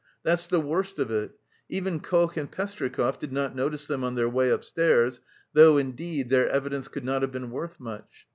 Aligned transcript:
"That's 0.23 0.47
the 0.47 0.59
worst 0.59 0.97
of 0.97 1.11
it. 1.11 1.33
Even 1.69 1.99
Koch 1.99 2.35
and 2.35 2.51
Pestryakov 2.51 3.19
did 3.19 3.31
not 3.31 3.55
notice 3.55 3.85
them 3.85 4.03
on 4.03 4.15
their 4.15 4.27
way 4.27 4.49
upstairs, 4.49 5.21
though, 5.53 5.77
indeed, 5.77 6.31
their 6.31 6.49
evidence 6.49 6.87
could 6.87 7.05
not 7.05 7.21
have 7.21 7.31
been 7.31 7.51
worth 7.51 7.79
much. 7.79 8.25